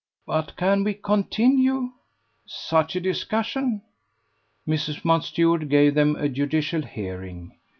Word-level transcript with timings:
"But 0.25 0.55
can 0.55 0.83
we 0.83 0.95
continue...?" 0.95 1.91
"Such 2.47 2.95
a 2.95 2.99
discussion!" 2.99 3.83
Mrs. 4.67 5.05
Mountstuart 5.05 5.69
gave 5.69 5.93
them 5.93 6.15
a 6.15 6.27
judicial 6.27 6.81
hearing. 6.81 7.53